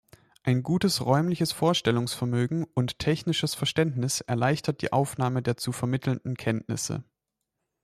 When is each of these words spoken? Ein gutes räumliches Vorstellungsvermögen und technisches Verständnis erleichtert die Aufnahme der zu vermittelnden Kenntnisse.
Ein 0.41 0.63
gutes 0.63 1.05
räumliches 1.05 1.51
Vorstellungsvermögen 1.51 2.63
und 2.63 2.97
technisches 2.97 3.53
Verständnis 3.53 4.21
erleichtert 4.21 4.81
die 4.81 4.91
Aufnahme 4.91 5.43
der 5.43 5.57
zu 5.57 5.71
vermittelnden 5.71 6.35
Kenntnisse. 6.37 7.03